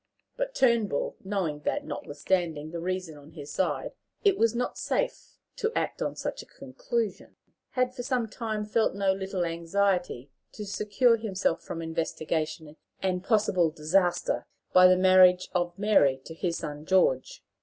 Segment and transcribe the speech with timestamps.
[0.35, 3.91] But Turnbull, knowing that, notwithstanding the reason on his side,
[4.23, 7.35] it was not safe to act on such a conclusion,
[7.73, 13.69] had for some time felt no little anxiety to secure himself from investigation and possible
[13.69, 17.43] disaster by the marriage of Mary to his son George.